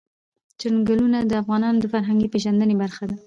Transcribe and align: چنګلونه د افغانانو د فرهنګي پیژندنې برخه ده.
چنګلونه 0.59 1.17
د 1.23 1.31
افغانانو 1.41 1.81
د 1.81 1.85
فرهنګي 1.93 2.27
پیژندنې 2.33 2.75
برخه 2.81 3.03
ده. 3.09 3.15